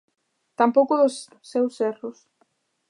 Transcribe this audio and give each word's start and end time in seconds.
Tampouco 0.59 0.93
dos 1.01 1.15
seus 1.51 1.73
erros. 1.91 2.17